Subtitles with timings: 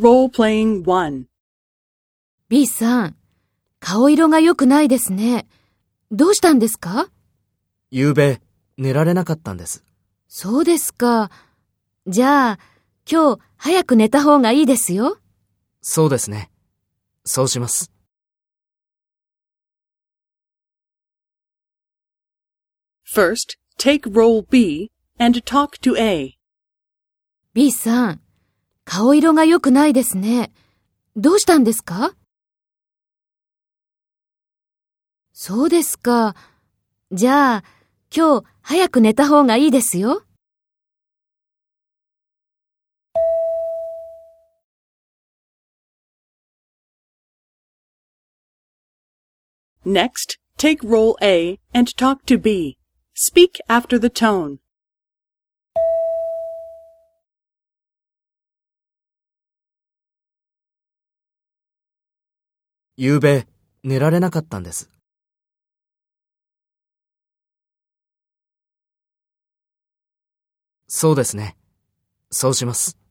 [0.00, 1.26] Role-playing 1.
[2.48, 3.16] B さん、
[3.78, 5.46] 顔色が良くないですね。
[6.10, 7.08] どうしたんですか？
[7.92, 8.42] 昨べ、
[8.76, 9.84] 寝られなかったんです。
[10.26, 11.30] そうですか。
[12.08, 12.58] じゃあ、
[13.08, 15.18] 今日早く寝た方がいいですよ。
[15.80, 16.50] そうですね。
[17.24, 17.92] そうします。
[23.14, 26.36] First, take role B and talk to A.
[27.52, 28.20] B さん、
[28.84, 30.52] 顔色が良くないですね。
[31.16, 32.14] どうしたんですか
[35.32, 36.34] そうですか。
[37.10, 37.64] じゃあ、
[38.14, 40.24] 今日早く寝た方がいいですよ。
[49.84, 52.78] Next, take role A and talk to B.
[53.14, 54.63] Speak after the tone.
[62.96, 63.48] 夕べ、
[63.82, 64.88] 寝られなかったんです。
[70.86, 71.56] そうですね。
[72.30, 73.03] そうします。